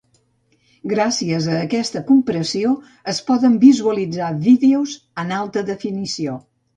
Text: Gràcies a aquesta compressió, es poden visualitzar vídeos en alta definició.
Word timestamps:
Gràcies 0.91 1.49
a 1.49 1.57
aquesta 1.65 1.99
compressió, 2.07 2.71
es 3.13 3.19
poden 3.27 3.57
visualitzar 3.65 4.31
vídeos 4.47 4.95
en 5.25 5.35
alta 5.43 5.63
definició. 5.69 6.35